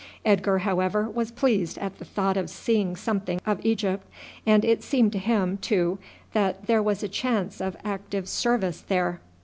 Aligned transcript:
Edgar, 0.25 0.57
however, 0.57 1.07
was 1.07 1.29
pleased 1.29 1.77
at 1.77 1.99
the 1.99 2.05
thought 2.05 2.35
of 2.35 2.49
seeing 2.49 2.95
something 2.95 3.39
of 3.45 3.63
Egypt, 3.63 4.03
and 4.47 4.65
it 4.65 4.81
seemed 4.81 5.11
to 5.11 5.19
him, 5.19 5.57
too, 5.57 5.99
that 6.33 6.65
there 6.65 6.81
was 6.81 7.03
a 7.03 7.07
chance 7.07 7.61
of 7.61 7.77
active 7.85 8.27
service 8.27 8.81
there. 8.87 9.21